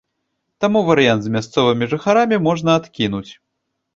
[0.63, 3.29] Таму варыянт з мясцовымі жыхарамі можна адкінуць.